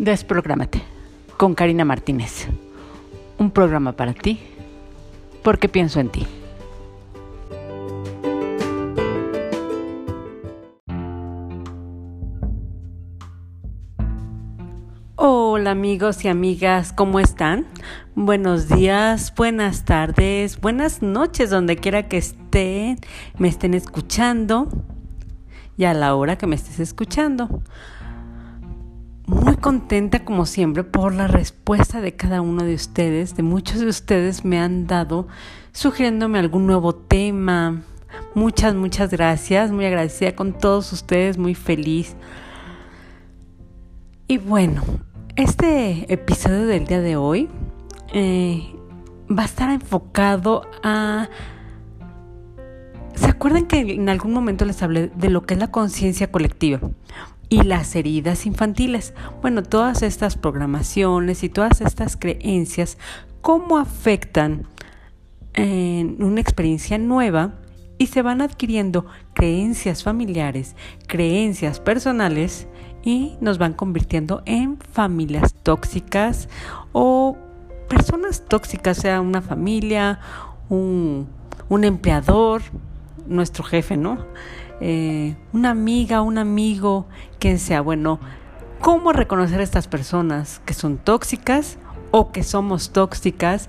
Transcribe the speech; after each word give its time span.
Desprográmate 0.00 0.82
con 1.36 1.54
Karina 1.54 1.84
Martínez. 1.84 2.46
Un 3.36 3.50
programa 3.50 3.92
para 3.92 4.14
ti 4.14 4.40
porque 5.42 5.68
pienso 5.68 6.00
en 6.00 6.08
ti. 6.08 6.26
Hola 15.16 15.72
amigos 15.72 16.24
y 16.24 16.28
amigas, 16.28 16.94
¿cómo 16.94 17.20
están? 17.20 17.66
Buenos 18.14 18.70
días, 18.70 19.34
buenas 19.36 19.84
tardes, 19.84 20.58
buenas 20.62 21.02
noches, 21.02 21.50
donde 21.50 21.76
quiera 21.76 22.08
que 22.08 22.16
estén, 22.16 22.96
me 23.36 23.48
estén 23.48 23.74
escuchando 23.74 24.66
y 25.76 25.84
a 25.84 25.92
la 25.92 26.14
hora 26.14 26.38
que 26.38 26.46
me 26.46 26.56
estés 26.56 26.80
escuchando 26.80 27.62
muy 29.30 29.56
contenta 29.56 30.24
como 30.24 30.44
siempre 30.44 30.82
por 30.82 31.14
la 31.14 31.28
respuesta 31.28 32.00
de 32.00 32.16
cada 32.16 32.40
uno 32.40 32.64
de 32.64 32.74
ustedes. 32.74 33.36
De 33.36 33.44
muchos 33.44 33.78
de 33.78 33.86
ustedes 33.86 34.44
me 34.44 34.58
han 34.58 34.88
dado 34.88 35.28
sugiriéndome 35.72 36.40
algún 36.40 36.66
nuevo 36.66 36.94
tema. 36.94 37.82
Muchas, 38.34 38.74
muchas 38.74 39.10
gracias. 39.10 39.70
Muy 39.70 39.86
agradecida 39.86 40.34
con 40.34 40.52
todos 40.52 40.92
ustedes, 40.92 41.38
muy 41.38 41.54
feliz. 41.54 42.16
Y 44.26 44.38
bueno, 44.38 44.82
este 45.36 46.12
episodio 46.12 46.66
del 46.66 46.86
día 46.86 47.00
de 47.00 47.16
hoy 47.16 47.48
eh, 48.12 48.74
va 49.30 49.42
a 49.42 49.46
estar 49.46 49.70
enfocado 49.70 50.62
a... 50.82 51.28
¿Se 53.14 53.26
acuerdan 53.28 53.66
que 53.66 53.78
en 53.78 54.08
algún 54.08 54.32
momento 54.32 54.64
les 54.64 54.82
hablé 54.82 55.08
de 55.08 55.30
lo 55.30 55.42
que 55.42 55.54
es 55.54 55.60
la 55.60 55.70
conciencia 55.70 56.32
colectiva? 56.32 56.80
Y 57.50 57.62
las 57.64 57.94
heridas 57.96 58.46
infantiles. 58.46 59.12
Bueno, 59.42 59.62
todas 59.62 60.02
estas 60.02 60.36
programaciones 60.36 61.44
y 61.44 61.50
todas 61.50 61.82
estas 61.82 62.16
creencias, 62.16 62.96
¿cómo 63.42 63.76
afectan 63.76 64.66
en 65.52 66.22
una 66.22 66.40
experiencia 66.40 66.96
nueva? 66.96 67.56
Y 67.98 68.06
se 68.06 68.22
van 68.22 68.40
adquiriendo 68.40 69.04
creencias 69.34 70.02
familiares, 70.02 70.74
creencias 71.06 71.80
personales 71.80 72.66
y 73.02 73.36
nos 73.40 73.58
van 73.58 73.74
convirtiendo 73.74 74.42
en 74.46 74.78
familias 74.78 75.54
tóxicas 75.62 76.48
o 76.92 77.36
personas 77.88 78.44
tóxicas, 78.48 78.96
sea 78.96 79.20
una 79.20 79.42
familia, 79.42 80.20
un, 80.70 81.28
un 81.68 81.84
empleador, 81.84 82.62
nuestro 83.26 83.64
jefe, 83.64 83.96
¿no? 83.96 84.18
Eh, 84.80 85.36
una 85.52 85.70
amiga, 85.70 86.22
un 86.22 86.38
amigo, 86.38 87.06
quien 87.38 87.58
sea. 87.58 87.80
Bueno, 87.80 88.18
¿cómo 88.80 89.12
reconocer 89.12 89.60
a 89.60 89.62
estas 89.62 89.88
personas 89.88 90.60
que 90.64 90.74
son 90.74 90.98
tóxicas 90.98 91.78
o 92.10 92.32
que 92.32 92.42
somos 92.42 92.90
tóxicas? 92.90 93.68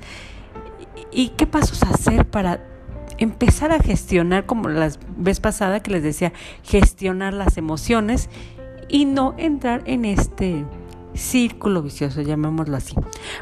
¿Y 1.11 1.29
qué 1.29 1.45
pasos 1.45 1.83
hacer 1.83 2.25
para 2.29 2.63
empezar 3.17 3.71
a 3.71 3.79
gestionar, 3.79 4.45
como 4.45 4.69
la 4.69 4.89
vez 5.17 5.39
pasada 5.39 5.81
que 5.81 5.91
les 5.91 6.03
decía, 6.03 6.31
gestionar 6.63 7.33
las 7.33 7.57
emociones 7.57 8.29
y 8.87 9.05
no 9.05 9.35
entrar 9.37 9.83
en 9.85 10.05
este 10.05 10.65
círculo 11.13 11.81
vicioso, 11.81 12.21
llamémoslo 12.21 12.77
así? 12.77 12.95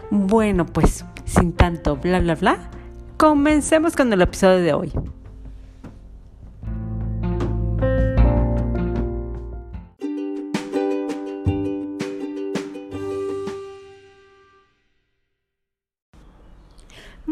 Bueno, 0.10 0.66
pues 0.66 1.06
sin 1.26 1.54
tanto 1.54 1.98
bla, 1.98 2.20
bla, 2.20 2.34
bla, 2.34 2.72
comencemos 3.18 3.96
con 3.96 4.12
el 4.12 4.22
episodio 4.22 4.64
de 4.64 4.74
hoy. 4.74 4.92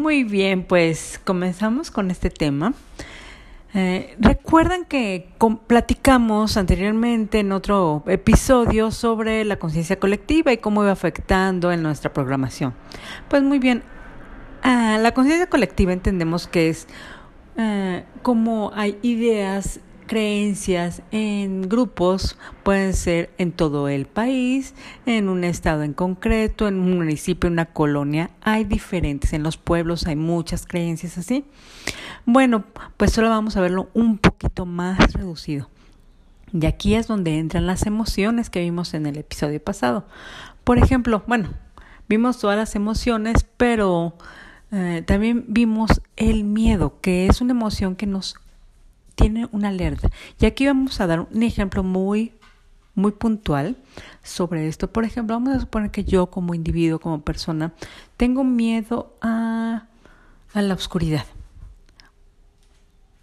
Muy 0.08 0.24
bien, 0.24 0.64
pues 0.64 1.20
comenzamos 1.26 1.92
con 1.92 2.12
este 2.12 2.30
tema. 2.30 2.74
Eh, 3.74 4.16
Recuerdan 4.18 4.86
que 4.86 5.34
platicamos 5.68 6.56
anteriormente 6.56 7.40
en 7.40 7.52
otro 7.52 8.06
episodio 8.08 8.92
sobre 8.92 9.44
la 9.44 9.60
conciencia 9.60 10.00
colectiva 10.00 10.54
y 10.54 10.60
cómo 10.60 10.82
iba 10.84 10.94
afectando 10.94 11.74
en 11.74 11.84
nuestra 11.84 12.14
programación. 12.14 12.74
Pues 13.28 13.44
muy 13.44 13.60
bien, 13.60 13.84
ah, 14.64 14.98
la 14.98 15.14
conciencia 15.14 15.48
colectiva 15.48 15.92
entendemos 15.92 16.48
que 16.48 16.70
es 16.70 16.88
eh, 17.58 18.06
como 18.22 18.72
hay 18.76 18.98
ideas 19.02 19.82
creencias 20.08 21.04
en 21.12 21.70
grupos, 21.70 22.38
pueden 22.64 22.94
ser 22.94 23.30
en 23.38 23.52
todo 23.52 23.88
el 23.90 24.06
país, 24.08 24.74
en 25.06 25.30
un 25.30 25.44
estado 25.44 25.84
en 25.84 25.94
concreto, 25.94 26.68
en 26.68 26.80
un 26.80 26.98
municipio, 26.98 27.48
en 27.48 27.54
una 27.54 27.66
colonia, 27.66 28.32
hay 28.42 28.64
diferentes, 28.64 29.34
en 29.34 29.44
los 29.44 29.58
pueblos 29.58 30.08
hay 30.08 30.16
muchas 30.16 30.66
creencias 30.66 31.18
así. 31.18 31.46
Bueno, 32.26 32.66
pues 32.98 33.12
solo 33.12 33.30
vamos 33.30 33.58
a 33.58 33.62
verlo 33.62 33.90
un 33.94 34.18
poquito 34.18 34.66
más 34.66 35.14
reducido. 35.14 35.70
Y 36.52 36.66
aquí 36.66 36.96
es 36.96 37.08
donde 37.08 37.38
entran 37.38 37.68
las 37.68 37.86
emociones 37.86 38.50
que 38.50 38.62
vimos 38.62 38.94
en 38.94 39.06
el 39.06 39.18
episodio 39.18 39.62
pasado. 39.62 40.08
Por 40.64 40.78
ejemplo, 40.78 41.24
bueno, 41.28 41.50
vimos 42.08 42.40
todas 42.40 42.58
las 42.58 42.76
emociones, 42.76 43.46
pero 43.58 44.18
eh, 44.72 45.04
también 45.06 45.46
vimos 45.48 46.02
el 46.16 46.44
miedo, 46.44 47.00
que 47.02 47.28
es 47.28 47.42
una 47.42 47.52
emoción 47.52 47.96
que 47.96 48.06
nos 48.06 48.36
tiene 49.18 49.50
una 49.52 49.70
alerta. 49.70 50.10
Y 50.40 50.46
aquí 50.46 50.68
vamos 50.68 51.02
a 51.02 51.08
dar 51.08 51.22
un 51.22 51.44
ejemplo 51.44 51.84
muy, 51.84 52.34
muy 52.94 53.12
puntual 53.12 53.76
sobre 54.24 54.68
esto. 54.68 54.94
Por 54.94 55.04
ejemplo, 55.04 55.36
vamos 55.36 55.56
a 55.56 55.60
suponer 55.60 55.90
que 55.92 56.06
yo 56.06 56.28
como 56.28 56.54
individuo, 56.54 57.00
como 57.00 57.22
persona, 57.22 57.74
tengo 58.16 58.44
miedo 58.44 59.18
a, 59.22 59.88
a 60.54 60.62
la 60.62 60.74
oscuridad. 60.76 61.26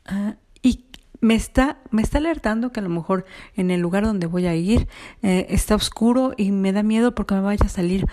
Ah, 0.05 0.34
y 0.62 0.84
me 1.21 1.37
está, 1.37 1.78
me 1.91 2.03
está 2.03 2.19
alertando 2.19 2.72
que 2.72 2.81
a 2.81 2.82
lo 2.82 2.88
mejor 2.88 3.25
en 3.55 3.71
el 3.71 3.81
lugar 3.81 4.05
donde 4.05 4.26
voy 4.26 4.47
a 4.47 4.55
ir 4.56 4.88
eh, 5.22 5.47
está 5.49 5.76
oscuro 5.76 6.32
y 6.37 6.50
me 6.50 6.72
da 6.72 6.82
miedo 6.82 7.15
porque 7.15 7.34
me 7.34 7.41
vaya 7.41 7.66
a 7.66 7.69
salir 7.69 8.05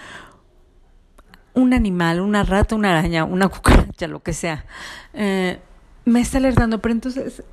un 1.56 1.74
animal, 1.74 2.22
una 2.22 2.44
rata, 2.44 2.76
una 2.76 2.92
araña, 2.92 3.26
una 3.26 3.48
cucaracha, 3.50 4.08
lo 4.08 4.22
que 4.22 4.34
sea. 4.34 4.66
Eh, 5.14 5.60
me 6.06 6.22
está 6.22 6.38
alertando, 6.38 6.80
pero 6.80 6.94
entonces 6.94 7.44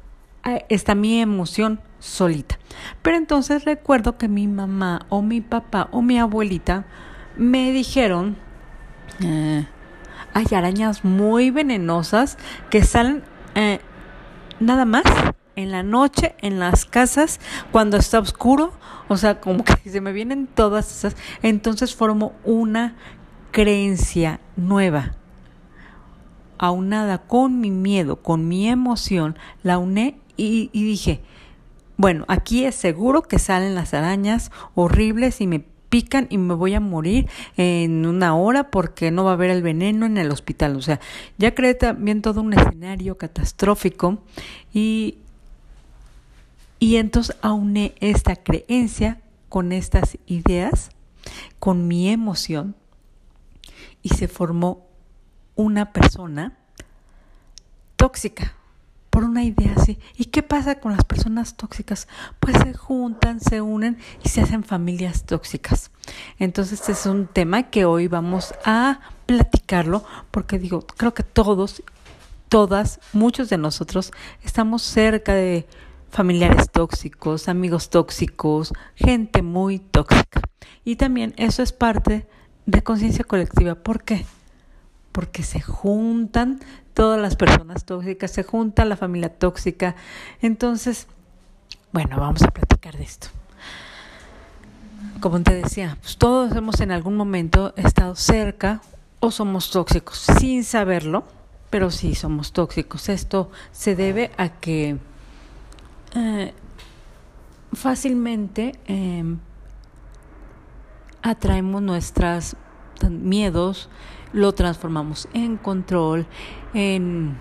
está 0.69 0.95
mi 0.95 1.21
emoción 1.21 1.81
solita. 1.99 2.59
Pero 3.03 3.17
entonces 3.17 3.65
recuerdo 3.65 4.19
que 4.19 4.29
mi 4.29 4.47
mamá 4.47 5.07
o 5.09 5.23
mi 5.23 5.41
papá 5.41 5.89
o 5.93 6.03
mi 6.03 6.19
abuelita 6.19 6.87
me 7.37 7.73
dijeron, 7.73 8.37
eh, 9.21 9.67
hay 10.35 10.47
arañas 10.53 11.05
muy 11.05 11.51
venenosas 11.51 12.39
que 12.71 12.83
salen 12.83 13.23
eh, 13.55 13.81
nada 14.61 14.85
más 14.85 15.05
en 15.57 15.73
la 15.73 15.83
noche, 15.83 16.37
en 16.41 16.61
las 16.61 16.85
casas, 16.85 17.41
cuando 17.73 17.97
está 17.97 18.21
oscuro, 18.21 18.73
o 19.09 19.17
sea, 19.17 19.41
como 19.41 19.65
que 19.65 19.91
se 19.91 20.01
me 20.01 20.13
vienen 20.13 20.47
todas 20.47 20.91
esas, 20.91 21.17
entonces 21.43 21.97
formo 21.97 22.33
una 22.45 22.95
creencia 23.51 24.41
nueva 24.57 25.15
aunada 26.59 27.19
con 27.19 27.61
mi 27.61 27.71
miedo, 27.71 28.17
con 28.17 28.49
mi 28.49 28.69
emoción, 28.69 29.37
la 29.63 29.79
uné 29.79 30.21
y, 30.39 30.71
dije, 30.73 31.21
bueno, 31.97 32.25
aquí 32.29 32.65
es 32.65 32.77
seguro 32.77 33.23
que 33.23 33.39
salen 33.39 33.75
las 33.75 33.93
arañas 33.93 34.53
horribles 34.75 35.41
y 35.41 35.49
me 35.49 35.65
pican 35.89 36.29
y 36.31 36.39
me 36.39 36.55
voy 36.55 36.75
a 36.75 36.81
morir 36.81 37.29
en 37.57 38.07
una 38.07 38.37
hora 38.37 38.71
porque 38.71 39.11
no 39.11 39.25
va 39.25 39.31
a 39.31 39.35
haber 39.35 39.51
el 39.51 39.63
veneno 39.63 40.07
en 40.07 40.17
el 40.17 40.31
hospital. 40.31 40.77
O 40.77 40.83
sea, 40.83 41.01
ya 41.39 41.55
creé 41.55 41.75
también 41.75 42.23
todo 42.23 42.41
un 42.41 42.53
escenario 42.53 43.19
catastrófico 43.19 44.23
y, 44.73 45.19
y 46.79 46.97
entonces 46.97 47.37
auné 47.43 47.95
esta 48.01 48.37
creencia 48.37 49.21
con 49.49 49.73
estas 49.73 50.19
ideas, 50.27 50.91
con 51.59 51.89
mi 51.89 52.11
emoción 52.11 52.77
y 54.03 54.11
se 54.11 54.29
formó 54.29 54.87
una 55.57 55.93
persona 55.93 56.57
tóxica 57.97 58.55
por 59.19 59.25
una 59.25 59.43
idea 59.43 59.73
así. 59.77 59.99
¿Y 60.17 60.27
qué 60.27 60.45
pasa 60.45 60.79
con 60.79 60.93
las 60.93 61.03
personas 61.03 61.57
tóxicas? 61.57 62.07
Pues 62.39 62.57
se 62.57 62.73
juntan, 62.73 63.41
se 63.41 63.61
unen 63.61 63.99
y 64.23 64.29
se 64.29 64.43
hacen 64.43 64.63
familias 64.63 65.25
tóxicas. 65.25 65.91
Entonces 66.39 66.89
es 66.89 67.05
un 67.05 67.27
tema 67.27 67.65
que 67.65 67.85
hoy 67.85 68.07
vamos 68.07 68.55
a 68.65 69.01
platicarlo 69.27 70.05
porque 70.31 70.61
digo, 70.61 70.87
creo 70.87 71.15
que 71.15 71.25
todos, 71.25 71.83
todas, 72.49 73.01
muchos 73.13 73.49
de 73.49 73.59
nosotros 73.59 74.13
estamos 74.45 74.83
cerca 74.83 75.35
de 75.35 75.67
familiares 76.11 76.71
tóxicos, 76.71 77.49
amigos 77.49 77.91
tóxicos, 77.91 78.73
gente 78.95 79.43
muy 79.43 79.81
tóxica. 79.81 80.43
Y 80.85 80.95
también 80.95 81.35
eso 81.39 81.65
es 81.65 81.73
parte 81.73 82.29
de 82.67 82.85
conciencia 82.85 83.25
colectiva. 83.25 83.75
¿Por 83.75 84.05
qué? 84.05 84.27
Porque 85.13 85.43
se 85.43 85.61
juntan 85.61 86.61
todas 86.95 87.21
las 87.21 87.37
personas 87.37 87.85
tóxicas, 87.85 88.31
se 88.31 88.43
junta 88.43 88.85
la 88.85 88.97
familia 88.97 89.29
tóxica. 89.29 89.95
Entonces, 90.43 91.07
bueno, 91.93 92.19
vamos 92.19 92.43
a 92.43 92.49
platicar 92.49 92.97
de 92.97 93.05
esto. 93.05 93.29
como 95.21 95.41
te 95.43 95.55
decía, 95.55 95.97
pues 96.01 96.17
todos 96.17 96.55
hemos 96.55 96.81
en 96.81 96.93
algún 96.93 97.17
momento 97.17 97.73
estado 97.77 98.15
cerca 98.15 98.81
o 99.21 99.31
somos 99.31 99.71
tóxicos 99.71 100.19
sin 100.39 100.65
saberlo, 100.65 101.25
pero 101.71 101.91
sí 101.91 102.15
somos 102.15 102.53
tóxicos. 102.53 103.09
Esto 103.09 103.51
se 103.73 103.97
debe 103.97 104.31
a 104.37 104.49
que 104.49 104.99
eh, 106.15 106.53
fácilmente 107.73 108.79
em, 108.87 109.39
atraemos 111.23 111.83
nuestros 111.83 112.57
miedos, 113.09 113.89
lo 114.33 114.53
transformamos 114.53 115.29
en 115.33 115.57
control, 115.57 116.27
en 116.75 117.37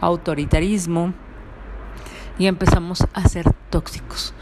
autoritarismo 0.00 1.14
y 2.38 2.46
empezamos 2.46 3.06
a 3.12 3.28
ser 3.28 3.52
tóxicos. 3.70 4.34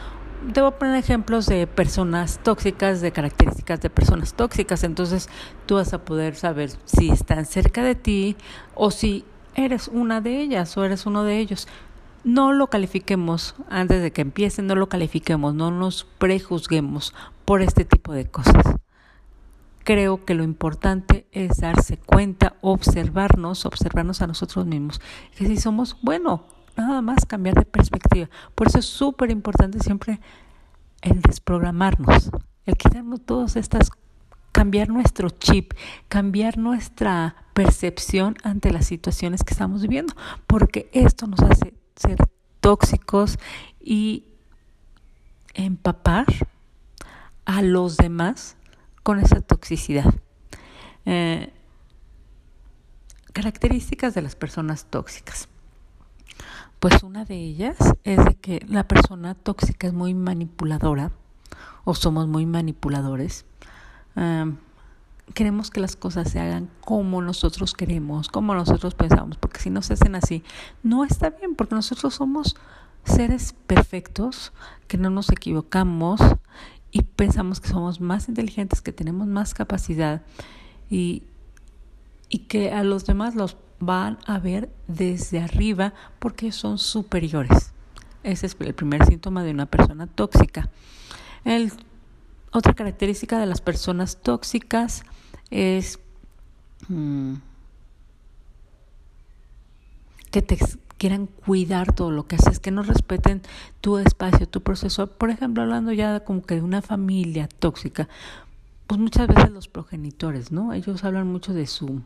Debo 0.55 0.73
poner 0.73 0.97
ejemplos 0.97 1.47
de 1.47 1.67
personas 1.67 2.41
tóxicas, 2.43 3.03
de 3.03 3.13
características 3.13 3.81
de 3.81 3.91
personas 3.91 4.33
tóxicas, 4.33 4.85
entonces 4.85 5.29
tú 5.67 5.75
vas 5.75 5.93
a 5.93 6.03
poder 6.05 6.35
saber 6.35 6.71
si 6.87 7.11
están 7.11 7.45
cerca 7.45 7.83
de 7.83 7.95
ti 7.95 8.37
o 8.75 8.91
si 8.91 9.25
eres 9.55 9.89
una 9.89 10.21
de 10.21 10.41
ellas 10.41 10.77
o 10.77 10.85
eres 10.85 11.05
uno 11.05 11.25
de 11.25 11.39
ellos. 11.39 11.69
No 12.25 12.53
lo 12.53 12.69
califiquemos 12.69 13.55
antes 13.69 14.03
de 14.03 14.13
que 14.13 14.23
empiecen, 14.23 14.67
no 14.67 14.75
lo 14.75 14.89
califiquemos, 14.89 15.55
no 15.55 15.71
nos 15.71 16.05
prejuzguemos 16.05 17.15
por 17.45 17.63
este 17.63 17.85
tipo 17.85 18.13
de 18.13 18.27
cosas. 18.27 18.77
Creo 19.91 20.25
que 20.25 20.35
lo 20.35 20.45
importante 20.45 21.27
es 21.33 21.57
darse 21.63 21.97
cuenta, 21.97 22.55
observarnos, 22.61 23.67
observarnos 23.67 24.23
a 24.23 24.29
nosotros 24.29 24.65
mismos, 24.65 25.01
que 25.35 25.49
si 25.49 25.57
somos, 25.57 25.97
bueno, 26.01 26.47
nada 26.77 27.03
más 27.03 27.27
cambiar 27.27 27.57
de 27.57 27.65
perspectiva. 27.65 28.31
Por 28.55 28.69
eso 28.69 28.79
es 28.79 28.85
súper 28.85 29.33
importante 29.33 29.81
siempre 29.81 30.21
el 31.03 31.21
desprogramarnos, 31.21 32.31
el 32.67 32.77
quitarnos 32.77 33.23
todas 33.23 33.57
estas, 33.57 33.91
cambiar 34.53 34.91
nuestro 34.91 35.29
chip, 35.29 35.73
cambiar 36.09 36.57
nuestra 36.57 37.35
percepción 37.53 38.37
ante 38.45 38.71
las 38.71 38.87
situaciones 38.87 39.43
que 39.43 39.55
estamos 39.55 39.83
viviendo, 39.83 40.15
porque 40.47 40.89
esto 40.93 41.27
nos 41.27 41.41
hace 41.41 41.75
ser 41.97 42.17
tóxicos 42.61 43.41
y 43.81 44.27
empapar 45.55 46.27
a 47.45 47.63
los 47.63 47.97
demás 47.97 48.57
con 49.03 49.19
esa 49.19 49.41
toxicidad. 49.41 50.15
Eh, 51.07 51.53
características 53.33 54.15
de 54.15 54.23
las 54.23 54.37
personas 54.37 54.87
tóxicas. 54.87 55.49
Pues 56.79 57.03
una 57.03 57.25
de 57.25 57.37
ellas 57.37 57.77
es 58.05 58.25
de 58.25 58.35
que 58.35 58.65
la 58.67 58.89
persona 58.89 59.35
tóxica 59.35 59.87
es 59.87 59.93
muy 59.93 60.15
manipuladora 60.15 61.13
o 61.85 61.95
somos 61.95 62.27
muy 62.27 62.47
manipuladores. 62.47 63.45
queremos 65.35 65.71
que 65.71 65.81
las 65.81 65.95
cosas 65.95 66.31
se 66.31 66.41
hagan 66.41 66.71
como 66.81 67.23
nosotros 67.23 67.75
queremos, 67.75 68.29
como 68.29 68.55
nosotros 68.55 68.95
pensamos, 68.95 69.37
porque 69.37 69.61
si 69.61 69.71
no 69.71 69.81
se 69.83 69.93
hacen 69.93 70.15
así, 70.15 70.43
no 70.83 71.05
está 71.05 71.31
bien, 71.31 71.55
porque 71.55 71.75
nosotros 71.75 72.15
somos 72.15 72.57
seres 73.05 73.55
perfectos, 73.67 74.53
que 74.89 74.99
no 74.99 75.11
nos 75.11 75.31
equivocamos 75.31 76.21
y 76.93 77.03
pensamos 77.03 77.61
que 77.61 77.69
somos 77.69 78.01
más 78.01 78.29
inteligentes, 78.29 78.83
que 78.83 78.93
tenemos 78.93 79.27
más 79.27 79.55
capacidad 79.55 80.23
y, 80.89 81.23
y 82.29 82.41
que 82.41 82.73
a 82.73 82.83
los 82.83 83.07
demás 83.07 83.35
los 83.35 83.57
van 83.79 84.19
a 84.27 84.39
ver 84.39 84.71
desde 84.89 85.41
arriba 85.41 85.95
porque 86.19 86.53
son 86.53 86.79
superiores. 86.79 87.73
Ese 88.23 88.47
es 88.47 88.57
el 88.61 88.75
primer 88.75 89.07
síntoma 89.07 89.43
de 89.43 89.51
una 89.53 89.67
persona 89.67 90.07
tóxica. 90.07 90.69
Otra 92.53 92.75
característica 92.75 93.39
de 93.39 93.47
las 93.47 93.61
personas 93.61 94.21
tóxicas 94.23 95.05
es 95.51 96.01
mm, 96.89 97.35
que 100.31 100.43
te 100.43 100.59
quieran 101.01 101.29
cuidar 101.29 101.95
todo 101.95 102.11
lo 102.11 102.27
que 102.27 102.37
haces, 102.37 102.61
que 102.61 102.71
no 102.71 102.83
respeten 102.83 103.41
tu 103.81 103.97
espacio, 103.97 104.47
tu 104.47 104.61
proceso. 104.61 105.07
Por 105.07 105.31
ejemplo, 105.31 105.63
hablando 105.63 105.93
ya 105.93 106.21
como 106.21 106.43
que 106.43 106.57
de 106.57 106.61
una 106.61 106.83
familia 106.83 107.49
tóxica, 107.49 108.07
pues 108.87 109.01
muchas 109.01 109.27
veces 109.27 109.51
los 109.51 109.67
progenitores, 109.67 110.53
¿no? 110.53 110.75
Ellos 110.75 111.03
hablan 111.03 111.27
mucho 111.27 111.55
de 111.55 111.67
su 111.67 112.03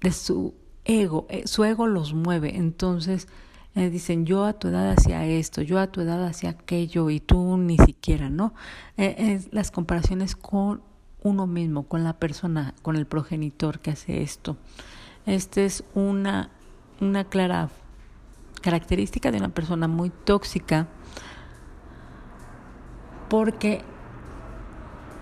de 0.00 0.10
su 0.10 0.54
ego, 0.86 1.26
eh, 1.28 1.46
su 1.46 1.64
ego 1.64 1.86
los 1.86 2.14
mueve, 2.14 2.56
entonces 2.56 3.28
eh, 3.74 3.90
dicen 3.90 4.24
yo 4.24 4.46
a 4.46 4.54
tu 4.54 4.68
edad 4.68 4.90
hacía 4.90 5.26
esto, 5.26 5.60
yo 5.60 5.78
a 5.78 5.88
tu 5.88 6.00
edad 6.00 6.24
hacía 6.24 6.50
aquello 6.50 7.10
y 7.10 7.20
tú 7.20 7.58
ni 7.58 7.76
siquiera, 7.76 8.30
¿no? 8.30 8.54
Eh, 8.96 9.46
las 9.50 9.70
comparaciones 9.70 10.34
con 10.34 10.80
uno 11.22 11.46
mismo, 11.46 11.82
con 11.82 12.04
la 12.04 12.14
persona, 12.14 12.72
con 12.80 12.96
el 12.96 13.06
progenitor 13.06 13.80
que 13.80 13.90
hace 13.90 14.22
esto. 14.22 14.56
Esta 15.26 15.60
es 15.60 15.84
una, 15.94 16.55
una 17.00 17.24
clara 17.24 17.68
característica 18.62 19.30
de 19.30 19.38
una 19.38 19.50
persona 19.50 19.88
muy 19.88 20.10
tóxica 20.10 20.86
porque 23.28 23.82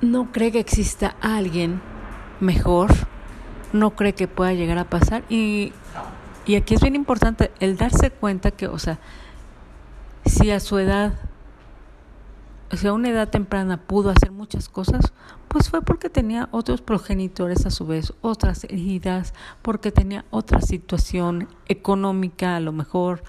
no 0.01 0.33
cree 0.33 0.53
que 0.53 0.61
exista 0.61 1.17
alguien 1.21 1.81
mejor 2.41 2.91
no 3.75 3.91
cree 3.97 4.15
que 4.15 4.29
pueda 4.29 4.53
llegar 4.53 4.79
a 4.79 4.85
pasar 4.85 5.25
y, 5.29 5.73
y 6.47 6.55
aquí 6.55 6.75
es 6.75 6.81
bien 6.81 6.95
importante 6.95 7.51
el 7.59 7.77
darse 7.77 8.11
cuenta 8.11 8.53
que, 8.53 8.69
o 8.69 8.79
sea, 8.79 8.99
si 10.25 10.53
a 10.53 10.61
su 10.61 10.79
edad, 10.79 11.13
sea, 12.77 12.91
a 12.91 12.95
una 12.95 13.11
edad 13.11 13.29
temprana 13.29 13.81
pudo 13.83 14.11
hacer 14.11 14.33
muchas 14.33 14.69
cosas, 14.69 15.13
pues 15.49 15.71
fue 15.71 15.83
porque 15.83 16.11
tenía 16.11 16.49
otros 16.51 16.81
progenitores 16.81 17.67
a 17.67 17.71
su 17.71 17.87
vez, 17.87 18.13
otras 18.21 18.65
heridas, 18.65 19.35
porque 19.63 19.93
tenía 19.93 20.25
otra 20.31 20.61
situación 20.61 21.49
económica 21.67 22.57
a 22.57 22.61
lo 22.61 22.73
mejor, 22.73 23.23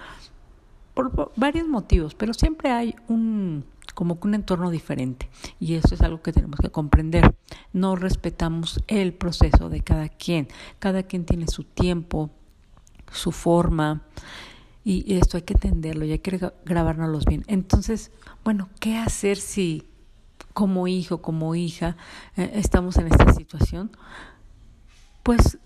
por 0.94 1.32
varios 1.36 1.68
motivos, 1.68 2.14
pero 2.14 2.32
siempre 2.32 2.70
hay 2.70 2.96
un 3.08 3.64
como 3.96 4.20
que 4.20 4.28
un 4.28 4.34
entorno 4.34 4.70
diferente. 4.70 5.30
Y 5.58 5.74
eso 5.74 5.94
es 5.94 6.02
algo 6.02 6.20
que 6.20 6.30
tenemos 6.30 6.60
que 6.60 6.68
comprender. 6.68 7.34
No 7.72 7.96
respetamos 7.96 8.82
el 8.88 9.14
proceso 9.14 9.70
de 9.70 9.80
cada 9.80 10.10
quien. 10.10 10.48
Cada 10.78 11.04
quien 11.04 11.24
tiene 11.24 11.46
su 11.48 11.64
tiempo, 11.64 12.28
su 13.10 13.32
forma. 13.32 14.02
Y 14.88 15.16
esto 15.16 15.36
hay 15.36 15.42
que 15.42 15.54
entenderlo 15.54 16.04
y 16.04 16.12
hay 16.12 16.20
que 16.20 16.38
grabárnoslo 16.64 17.18
bien. 17.26 17.42
Entonces, 17.48 18.12
bueno, 18.44 18.68
¿qué 18.78 18.96
hacer 18.96 19.36
si 19.36 19.88
como 20.52 20.86
hijo, 20.86 21.20
como 21.20 21.56
hija, 21.56 21.96
eh, 22.36 22.52
estamos 22.54 22.96
en 22.96 23.08
esta 23.08 23.32
situación? 23.34 23.90
Pues 25.24 25.58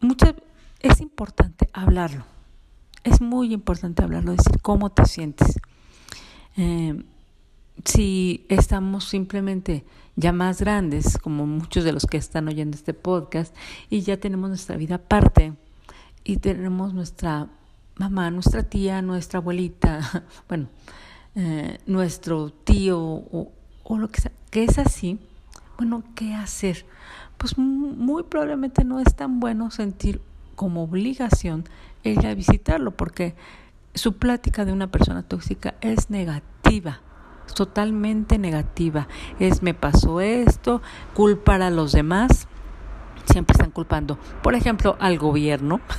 muchas, 0.00 0.34
es 0.80 1.00
importante 1.00 1.68
hablarlo. 1.72 2.24
Es 3.04 3.20
muy 3.20 3.52
importante 3.52 4.02
hablarlo, 4.02 4.32
decir 4.32 4.60
cómo 4.60 4.90
te 4.90 5.06
sientes. 5.06 5.60
Eh, 6.56 7.00
si 7.84 8.44
estamos 8.48 9.04
simplemente 9.04 9.84
ya 10.16 10.32
más 10.32 10.60
grandes, 10.60 11.16
como 11.16 11.46
muchos 11.46 11.84
de 11.84 11.92
los 11.92 12.06
que 12.06 12.16
están 12.16 12.48
oyendo 12.48 12.76
este 12.76 12.92
podcast, 12.92 13.54
y 13.88 14.00
ya 14.00 14.16
tenemos 14.16 14.48
nuestra 14.48 14.76
vida 14.76 14.96
aparte, 14.96 15.52
y 16.24 16.36
tenemos 16.36 16.94
nuestra 16.94 17.48
mamá, 17.96 18.30
nuestra 18.30 18.62
tía, 18.62 19.02
nuestra 19.02 19.38
abuelita, 19.38 20.24
bueno, 20.48 20.68
eh, 21.34 21.78
nuestro 21.86 22.50
tío 22.50 22.98
o, 23.00 23.52
lo 23.96 24.08
que 24.08 24.20
sea, 24.20 24.32
que 24.50 24.64
es 24.64 24.78
así, 24.78 25.18
bueno, 25.76 26.02
¿qué 26.14 26.34
hacer? 26.34 26.86
Pues 27.36 27.58
muy 27.58 28.22
probablemente 28.22 28.84
no 28.84 29.00
es 29.00 29.14
tan 29.14 29.40
bueno 29.40 29.70
sentir 29.70 30.20
como 30.54 30.84
obligación 30.84 31.64
ir 32.04 32.26
a 32.26 32.34
visitarlo, 32.34 32.92
porque 32.92 33.34
su 33.94 34.16
plática 34.16 34.64
de 34.64 34.72
una 34.72 34.90
persona 34.90 35.22
tóxica 35.22 35.74
es 35.80 36.10
negativa, 36.10 37.00
totalmente 37.54 38.38
negativa. 38.38 39.08
Es 39.38 39.62
me 39.62 39.74
pasó 39.74 40.20
esto, 40.20 40.82
culpar 41.14 41.62
a 41.62 41.70
los 41.70 41.92
demás, 41.92 42.48
siempre 43.24 43.52
están 43.52 43.70
culpando, 43.70 44.18
por 44.42 44.54
ejemplo, 44.54 44.96
al 45.00 45.18
gobierno. 45.18 45.80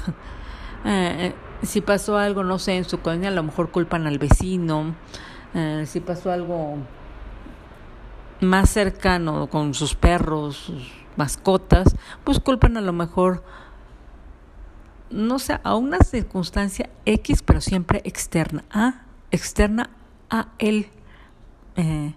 Eh, 0.85 1.33
si 1.61 1.79
pasó 1.79 2.17
algo, 2.17 2.43
no 2.43 2.59
sé, 2.59 2.75
en 2.75 2.83
su 2.83 2.99
colonia, 2.99 3.29
a 3.29 3.31
lo 3.31 3.41
mejor 3.41 3.71
culpan 3.71 4.05
al 4.05 4.19
vecino. 4.19 4.95
Eh, 5.53 5.85
si 5.87 6.01
pasó 6.01 6.29
algo 6.29 6.75
más 8.41 8.69
cercano 8.69 9.47
con 9.47 9.73
sus 9.73 9.95
perros, 9.95 10.57
sus 10.57 10.91
mascotas, 11.15 11.95
pues 12.25 12.41
culpan 12.41 12.75
a 12.75 12.81
lo 12.81 12.91
mejor 12.91 13.45
no 15.13 15.37
sé, 15.37 15.59
a 15.63 15.75
una 15.75 15.99
circunstancia 15.99 16.89
X, 17.05 17.43
pero 17.43 17.61
siempre 17.61 18.01
externa, 18.03 18.63
externa 19.29 19.91
a 20.29 20.49
él, 20.57 20.87
eh, 21.75 22.15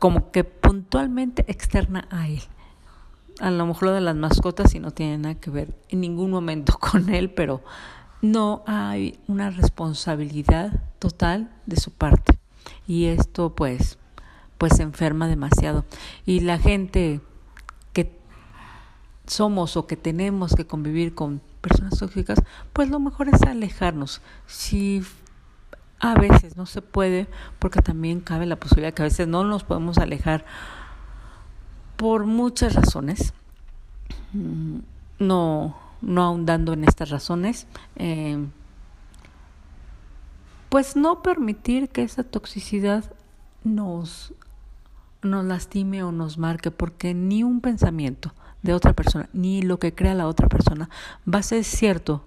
como 0.00 0.30
que 0.32 0.42
puntualmente 0.42 1.44
externa 1.46 2.08
a 2.10 2.28
él. 2.28 2.42
A 3.40 3.50
lo 3.50 3.66
mejor 3.66 3.84
lo 3.84 3.92
de 3.92 4.00
las 4.00 4.16
mascotas 4.16 4.72
si 4.72 4.80
no 4.80 4.90
tiene 4.90 5.18
nada 5.18 5.34
que 5.36 5.50
ver 5.50 5.74
en 5.88 6.00
ningún 6.00 6.30
momento 6.30 6.76
con 6.80 7.08
él, 7.08 7.30
pero 7.30 7.62
no 8.20 8.64
hay 8.66 9.18
una 9.28 9.50
responsabilidad 9.50 10.82
total 10.98 11.50
de 11.66 11.76
su 11.76 11.92
parte. 11.92 12.38
Y 12.86 13.06
esto 13.06 13.54
pues 13.54 13.98
pues 14.58 14.76
se 14.76 14.82
enferma 14.82 15.28
demasiado. 15.28 15.84
Y 16.26 16.40
la 16.40 16.58
gente 16.58 17.20
que 17.92 18.18
somos 19.26 19.76
o 19.76 19.86
que 19.86 19.96
tenemos 19.96 20.54
que 20.54 20.66
convivir 20.66 21.14
con 21.14 21.40
personas 21.60 21.98
tóxicas, 21.98 22.40
pues 22.72 22.90
lo 22.90 22.98
mejor 22.98 23.28
es 23.28 23.40
alejarnos. 23.42 24.20
Si 24.46 25.02
a 26.00 26.14
veces 26.14 26.56
no 26.56 26.66
se 26.66 26.82
puede, 26.82 27.28
porque 27.58 27.80
también 27.80 28.20
cabe 28.20 28.46
la 28.46 28.56
posibilidad 28.56 28.92
que 28.92 29.02
a 29.02 29.06
veces 29.06 29.26
no 29.28 29.44
nos 29.44 29.64
podemos 29.64 29.98
alejar 29.98 30.44
por 31.98 32.24
muchas 32.24 32.74
razones. 32.74 33.34
No, 35.18 35.76
no 36.00 36.22
ahondando 36.22 36.72
en 36.72 36.84
estas 36.84 37.10
razones. 37.10 37.66
Eh, 37.96 38.46
pues 40.68 40.96
no 40.96 41.22
permitir 41.22 41.88
que 41.88 42.02
esa 42.02 42.22
toxicidad 42.22 43.04
nos, 43.64 44.32
nos 45.22 45.44
lastime 45.44 46.04
o 46.04 46.12
nos 46.12 46.38
marque, 46.38 46.70
porque 46.70 47.14
ni 47.14 47.42
un 47.42 47.60
pensamiento 47.60 48.32
de 48.62 48.74
otra 48.74 48.92
persona, 48.92 49.28
ni 49.32 49.62
lo 49.62 49.78
que 49.78 49.94
crea 49.94 50.14
la 50.14 50.28
otra 50.28 50.48
persona 50.48 50.88
va 51.26 51.40
a 51.40 51.42
ser 51.42 51.64
cierto 51.64 52.22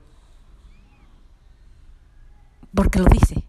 porque 2.73 2.99
lo 2.99 3.05
dice. 3.05 3.45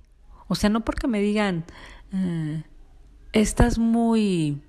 O 0.47 0.55
sea, 0.55 0.71
no 0.71 0.85
porque 0.85 1.09
me 1.09 1.21
digan, 1.21 1.65
eh, 2.13 2.63
estás 3.33 3.79
muy, 3.79 4.63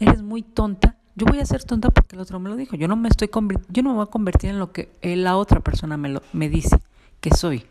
eres 0.00 0.22
muy 0.22 0.42
tonta, 0.42 0.96
yo 1.14 1.26
voy 1.26 1.38
a 1.38 1.46
ser 1.46 1.62
tonta 1.64 1.90
porque 1.90 2.16
el 2.16 2.22
otro 2.22 2.40
me 2.40 2.48
lo 2.48 2.56
dijo. 2.56 2.76
Yo 2.76 2.88
no 2.88 2.96
me 2.96 3.08
estoy 3.08 3.28
yo 3.68 3.82
no 3.82 3.90
me 3.90 3.96
voy 3.96 4.04
a 4.04 4.06
convertir 4.06 4.50
en 4.50 4.58
lo 4.58 4.72
que 4.72 4.90
la 5.02 5.36
otra 5.36 5.60
persona 5.60 5.96
me, 5.96 6.08
lo, 6.08 6.22
me 6.32 6.48
dice 6.48 6.78
que 7.20 7.30
soy. 7.34 7.66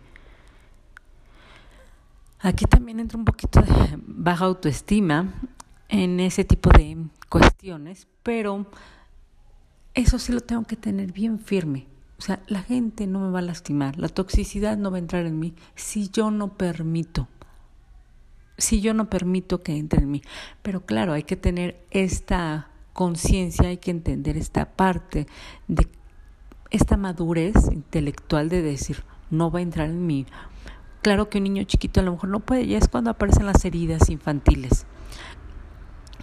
Aquí 2.39 2.65
también 2.65 3.00
entra 3.00 3.17
un 3.17 3.25
poquito 3.25 3.62
de 3.62 4.00
baja 4.05 4.45
autoestima 4.45 5.33
en 5.89 6.19
ese 6.19 6.45
tipo 6.45 6.69
de 6.69 6.95
cuestiones, 7.27 8.07
pero 8.24 8.67
eso 9.93 10.19
sí 10.19 10.31
lo 10.31 10.41
tengo 10.41 10.63
que 10.63 10.77
tener 10.77 11.12
bien 11.12 11.39
firme. 11.39 11.88
O 12.17 12.21
sea, 12.21 12.41
la 12.48 12.62
gente 12.62 13.07
no 13.07 13.19
me 13.19 13.31
va 13.31 13.39
a 13.39 13.41
lastimar, 13.41 13.98
la 13.98 14.09
toxicidad 14.09 14.77
no 14.77 14.91
va 14.91 14.98
a 14.98 15.00
entrar 15.00 15.25
en 15.25 15.39
mí 15.39 15.53
si 15.75 16.09
yo 16.09 16.31
no 16.31 16.53
permito, 16.53 17.27
si 18.59 18.81
yo 18.81 18.93
no 18.93 19.09
permito 19.09 19.61
que 19.61 19.75
entre 19.75 20.01
en 20.01 20.11
mí. 20.11 20.21
Pero 20.61 20.85
claro, 20.85 21.13
hay 21.13 21.23
que 21.23 21.35
tener 21.35 21.83
esta 21.91 22.69
conciencia, 22.93 23.69
hay 23.69 23.77
que 23.77 23.91
entender 23.91 24.37
esta 24.37 24.65
parte 24.65 25.27
de 25.67 25.87
esta 26.69 26.97
madurez 26.97 27.55
intelectual 27.71 28.49
de 28.49 28.61
decir, 28.61 29.03
no 29.31 29.49
va 29.49 29.59
a 29.59 29.63
entrar 29.63 29.89
en 29.89 30.05
mí 30.05 30.25
Claro 31.01 31.29
que 31.29 31.37
un 31.37 31.45
niño 31.45 31.63
chiquito 31.63 32.01
a 32.01 32.03
lo 32.03 32.11
mejor 32.11 32.29
no 32.29 32.41
puede, 32.41 32.67
ya 32.67 32.77
es 32.77 32.89
cuando 32.89 33.09
aparecen 33.09 33.45
las 33.45 33.63
heridas 33.63 34.09
infantiles, 34.09 34.85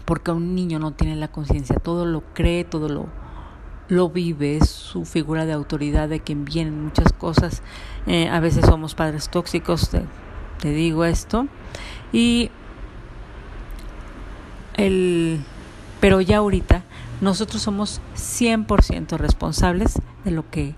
porque 0.04 0.32
un 0.32 0.54
niño 0.54 0.78
no 0.78 0.92
tiene 0.92 1.16
la 1.16 1.28
conciencia, 1.28 1.76
todo 1.76 2.04
lo 2.04 2.22
cree, 2.34 2.64
todo 2.64 2.90
lo, 2.90 3.06
lo 3.88 4.10
vive, 4.10 4.58
es 4.58 4.68
su 4.68 5.06
figura 5.06 5.46
de 5.46 5.54
autoridad 5.54 6.10
de 6.10 6.20
quien 6.20 6.44
vienen 6.44 6.84
muchas 6.84 7.14
cosas. 7.14 7.62
Eh, 8.06 8.28
a 8.28 8.38
veces 8.40 8.66
somos 8.66 8.94
padres 8.94 9.30
tóxicos, 9.30 9.88
te, 9.88 10.02
te 10.60 10.68
digo 10.72 11.06
esto, 11.06 11.46
y 12.12 12.50
el, 14.74 15.40
pero 16.00 16.20
ya 16.20 16.38
ahorita 16.38 16.84
nosotros 17.20 17.62
somos 17.62 18.00
100% 18.14 19.16
responsables 19.16 19.94
de 20.24 20.30
lo 20.30 20.48
que 20.50 20.74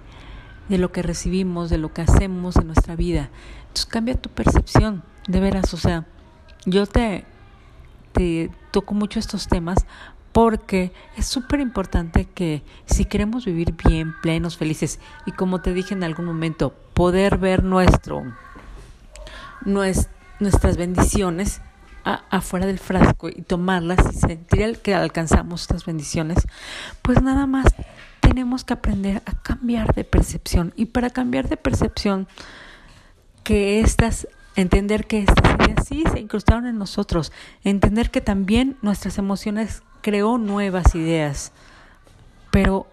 de 0.69 0.79
lo 0.79 0.93
que 0.93 1.03
recibimos, 1.03 1.71
de 1.71 1.79
lo 1.79 1.93
que 1.93 2.03
hacemos 2.03 2.57
en 2.57 2.67
nuestra 2.67 2.95
vida. 2.95 3.31
Entonces 3.63 3.87
cambia 3.87 4.21
tu 4.21 4.29
percepción, 4.29 5.03
de 5.27 5.41
veras, 5.41 5.73
o 5.75 5.77
sea, 5.77 6.07
yo 6.67 6.87
te, 6.87 7.25
toco 8.71 8.95
mucho 8.95 9.19
estos 9.19 9.47
temas 9.47 9.87
porque 10.33 10.93
es 11.17 11.27
súper 11.27 11.61
importante 11.61 12.27
que 12.27 12.63
si 12.85 13.05
queremos 13.05 13.45
vivir 13.45 13.75
bien, 13.83 14.15
plenos, 14.21 14.57
felices, 14.57 15.01
y 15.25 15.33
como 15.33 15.61
te 15.61 15.73
dije 15.73 15.95
en 15.95 16.05
algún 16.05 16.27
momento, 16.27 16.75
poder 16.95 17.39
ver 17.39 17.65
nuestro, 17.65 18.25
nuestras 20.41 20.77
bendiciones 20.77 21.61
afuera 22.31 22.67
del 22.67 22.79
frasco 22.79 23.29
y 23.29 23.43
tomarlas 23.43 23.99
y 24.13 24.19
sentir 24.19 24.79
que 24.79 24.95
alcanzamos 24.95 25.63
estas 25.63 25.85
bendiciones, 25.85 26.39
pues 27.03 27.21
nada 27.23 27.47
más 27.47 27.67
tenemos 28.21 28.65
que 28.65 28.73
aprender 28.73 29.23
a 29.27 29.33
cambiar 29.43 29.95
de 29.95 30.05
percepción. 30.05 30.73
Y 30.77 30.87
para 30.87 31.11
cambiar 31.11 31.49
de 31.49 31.57
percepción, 31.57 32.29
que 33.45 33.81
estas, 33.81 34.29
entender 34.57 35.07
que 35.07 35.21
estas 35.21 35.55
ideas 35.55 35.87
sí 35.87 36.05
se 36.13 36.21
incrustaron 36.21 36.67
en 36.67 36.79
nosotros, 36.79 37.33
entender 37.65 38.11
que 38.11 38.21
también 38.21 38.77
nuestras 38.83 39.19
emociones 39.19 39.83
creó 40.03 40.39
nuevas 40.39 40.95
ideas, 40.95 41.53
pero 42.51 42.87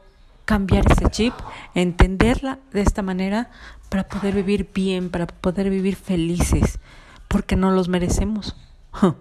cambiar 0.46 0.90
ese 0.92 1.10
chip, 1.10 1.34
entenderla 1.74 2.60
de 2.72 2.82
esta 2.82 3.02
manera 3.02 3.50
para 3.90 4.08
poder 4.08 4.36
vivir 4.36 4.70
bien, 4.74 5.10
para 5.10 5.28
poder 5.28 5.70
vivir 5.70 5.96
felices, 5.96 6.80
porque 7.28 7.56
no 7.56 7.72
los 7.72 7.90
merecemos, 7.90 8.56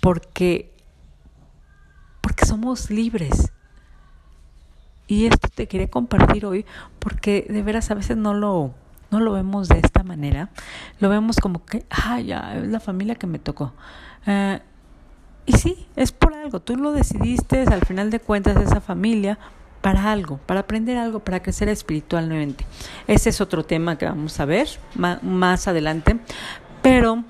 porque 0.00 0.72
porque 2.20 2.44
somos 2.44 2.90
libres. 2.90 3.52
Y 5.06 5.26
esto 5.26 5.48
te 5.54 5.68
quería 5.68 5.88
compartir 5.88 6.44
hoy 6.44 6.66
porque 6.98 7.46
de 7.48 7.62
veras 7.62 7.90
a 7.92 7.94
veces 7.94 8.16
no 8.16 8.34
lo 8.34 8.74
no 9.10 9.20
lo 9.20 9.32
vemos 9.32 9.68
de 9.68 9.78
esta 9.78 10.02
manera, 10.02 10.50
lo 10.98 11.08
vemos 11.08 11.36
como 11.36 11.64
que, 11.64 11.86
ah, 11.90 12.20
ya, 12.20 12.56
es 12.56 12.68
la 12.68 12.80
familia 12.80 13.14
que 13.14 13.26
me 13.28 13.38
tocó. 13.38 13.72
Eh, 14.26 14.60
y 15.46 15.52
sí, 15.52 15.86
es 15.94 16.10
por 16.10 16.34
algo, 16.34 16.60
tú 16.60 16.76
lo 16.76 16.90
decidiste, 16.90 17.62
al 17.62 17.84
final 17.84 18.10
de 18.10 18.18
cuentas, 18.18 18.56
esa 18.56 18.80
familia, 18.80 19.38
para 19.80 20.10
algo, 20.10 20.38
para 20.38 20.60
aprender 20.60 20.98
algo, 20.98 21.20
para 21.20 21.40
crecer 21.40 21.68
espiritualmente. 21.68 22.66
Ese 23.06 23.30
es 23.30 23.40
otro 23.40 23.64
tema 23.64 23.96
que 23.96 24.06
vamos 24.06 24.40
a 24.40 24.44
ver 24.44 24.68
más 24.96 25.68
adelante, 25.68 26.18
pero 26.86 27.24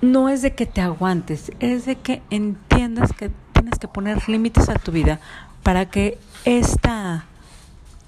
no 0.00 0.28
es 0.28 0.42
de 0.42 0.52
que 0.56 0.66
te 0.66 0.80
aguantes, 0.80 1.52
es 1.60 1.86
de 1.86 1.94
que 1.94 2.22
entiendas 2.30 3.12
que 3.12 3.30
tienes 3.52 3.78
que 3.78 3.86
poner 3.86 4.28
límites 4.28 4.68
a 4.68 4.74
tu 4.74 4.90
vida 4.90 5.20
para 5.62 5.88
que 5.88 6.18
esta 6.44 7.26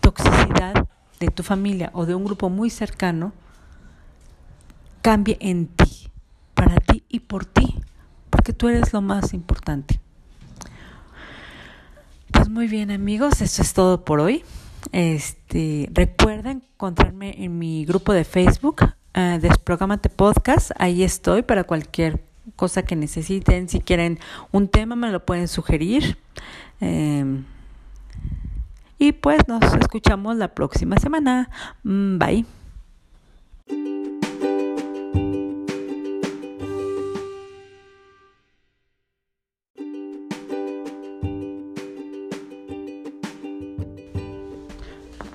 toxicidad 0.00 0.88
de 1.20 1.28
tu 1.28 1.44
familia 1.44 1.90
o 1.92 2.04
de 2.04 2.16
un 2.16 2.24
grupo 2.24 2.50
muy 2.50 2.68
cercano 2.68 3.32
cambie 5.02 5.36
en 5.38 5.68
ti, 5.68 6.10
para 6.54 6.74
ti 6.80 7.04
y 7.08 7.20
por 7.20 7.44
ti, 7.44 7.76
porque 8.28 8.52
tú 8.52 8.68
eres 8.68 8.92
lo 8.92 9.02
más 9.02 9.34
importante. 9.34 10.00
Pues 12.32 12.48
muy 12.48 12.66
bien 12.66 12.90
amigos, 12.90 13.40
eso 13.40 13.62
es 13.62 13.72
todo 13.72 14.04
por 14.04 14.18
hoy. 14.18 14.42
Este, 14.94 15.90
recuerda 15.92 16.52
encontrarme 16.52 17.34
en 17.42 17.58
mi 17.58 17.84
grupo 17.84 18.12
de 18.12 18.22
Facebook, 18.22 18.84
uh, 19.16 19.40
Desprogramate 19.40 20.08
Podcast, 20.08 20.70
ahí 20.78 21.02
estoy 21.02 21.42
para 21.42 21.64
cualquier 21.64 22.22
cosa 22.54 22.84
que 22.84 22.94
necesiten, 22.94 23.68
si 23.68 23.80
quieren 23.80 24.20
un 24.52 24.68
tema 24.68 24.94
me 24.94 25.10
lo 25.10 25.26
pueden 25.26 25.48
sugerir. 25.48 26.16
Eh, 26.80 27.42
y 28.96 29.10
pues 29.10 29.48
nos 29.48 29.64
escuchamos 29.74 30.36
la 30.36 30.54
próxima 30.54 30.96
semana. 30.98 31.50
Mm, 31.82 32.18
bye. 32.18 32.46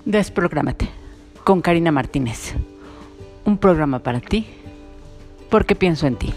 Desprográmate 0.09 0.89
con 1.43 1.61
Karina 1.61 1.91
Martínez. 1.91 2.55
Un 3.45 3.59
programa 3.59 3.99
para 3.99 4.19
ti 4.19 4.47
porque 5.51 5.75
pienso 5.75 6.07
en 6.07 6.15
ti. 6.15 6.33